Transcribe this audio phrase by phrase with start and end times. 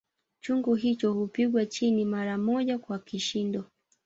[0.41, 3.65] Chungu hicho hupigwa chini mara moja kwa kishindo